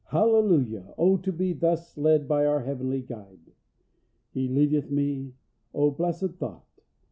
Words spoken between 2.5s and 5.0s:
Heavenly Guide! "He leadeth